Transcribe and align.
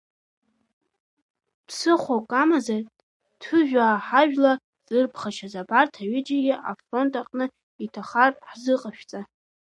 Ԥсыхәак 1.67 2.31
амазар 2.41 2.83
Ҭыжәаа 3.41 4.03
ҳажәла 4.05 4.53
зырԥхашьаз 4.89 5.53
абарҭ 5.61 5.93
аҩыџьегьы 6.01 6.55
афронт 6.69 7.13
аҟны 7.21 7.45
иҭахартә 7.83 8.43
ҳзыҟашәҵа! 8.49 9.19